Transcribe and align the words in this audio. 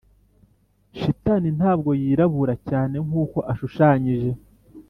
shitani 0.99 1.49
ntabwo 1.57 1.89
yirabura 2.01 2.55
cyane 2.69 2.95
nkuko 3.05 3.37
ashushanyije. 3.51 4.31